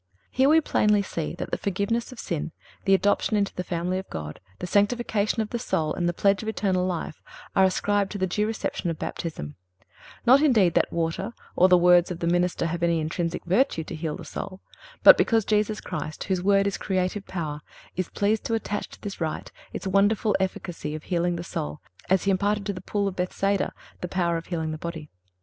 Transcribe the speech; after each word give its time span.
(351) 0.33 0.41
Here 0.41 0.49
we 0.49 0.61
plainly 0.61 1.01
see 1.03 1.35
that 1.35 1.51
the 1.51 1.59
forgiveness 1.59 2.11
of 2.11 2.17
sin, 2.19 2.51
the 2.85 2.95
adoption 2.95 3.37
into 3.37 3.53
the 3.53 3.63
family 3.63 3.99
of 3.99 4.09
God, 4.09 4.39
the 4.57 4.65
sanctification 4.65 5.41
of 5.43 5.51
the 5.51 5.59
soul 5.59 5.93
and 5.93 6.09
the 6.09 6.11
pledge 6.11 6.41
of 6.41 6.49
eternal 6.49 6.87
life 6.87 7.21
are 7.55 7.65
ascribed 7.65 8.11
to 8.11 8.17
the 8.17 8.25
due 8.25 8.47
reception 8.47 8.89
of 8.89 8.97
Baptism—not, 8.97 10.41
indeed, 10.41 10.73
that 10.73 10.91
water 10.91 11.33
or 11.55 11.69
the 11.69 11.77
words 11.77 12.09
of 12.09 12.17
the 12.17 12.25
minister 12.25 12.65
have 12.65 12.81
any 12.81 12.99
intrinsic 12.99 13.45
virtue 13.45 13.83
to 13.83 13.93
heal 13.93 14.15
the 14.17 14.25
soul, 14.25 14.59
but 15.03 15.19
because 15.19 15.45
Jesus 15.45 15.79
Christ, 15.79 16.23
whose 16.23 16.41
word 16.41 16.65
is 16.65 16.79
creative 16.79 17.27
power, 17.27 17.61
is 17.95 18.09
pleased 18.09 18.43
to 18.45 18.55
attach 18.55 18.89
to 18.89 19.01
this 19.01 19.21
rite 19.21 19.51
its 19.71 19.85
wonderful 19.85 20.35
efficacy 20.39 20.95
of 20.95 21.03
healing 21.03 21.35
the 21.35 21.43
soul, 21.43 21.79
as 22.09 22.23
He 22.23 22.31
imparted 22.31 22.65
to 22.65 22.73
the 22.73 22.81
pool 22.81 23.07
of 23.07 23.15
Bethsaida 23.15 23.71
the 23.99 24.07
power 24.07 24.37
of 24.37 24.47
healing 24.47 24.71
the 24.71 24.79
body. 24.79 25.11